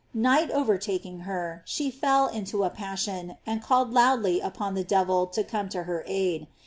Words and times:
Night 0.15 0.49
overtaking 0.49 1.19
her, 1.29 1.61
she 1.63 1.91
fell 1.91 2.25
into 2.25 2.63
a 2.63 2.71
passion, 2.71 3.37
and 3.45 3.61
called 3.61 3.91
loudly 3.93 4.39
upon 4.41 4.73
the 4.73 4.83
devil 4.83 5.27
to 5.27 5.43
come 5.43 5.69
to 5.69 5.83
her 5.83 6.03
aid. 6.07 6.47